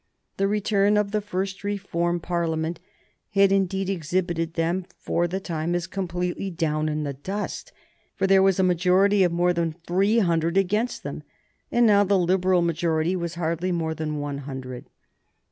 [0.37, 2.79] The return of the first Reform Parliament
[3.35, 7.71] had, indeed, exhibited them for the time as completely down in the dust,
[8.15, 11.21] for there was a majority of more than three hundred against them,
[11.71, 14.85] and now the Liberal majority was hardly more than one hundred.